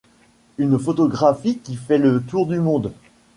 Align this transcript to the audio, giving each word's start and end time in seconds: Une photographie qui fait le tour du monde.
Une 0.57 0.79
photographie 0.79 1.59
qui 1.59 1.75
fait 1.75 1.99
le 1.99 2.23
tour 2.23 2.47
du 2.47 2.59
monde. 2.59 2.91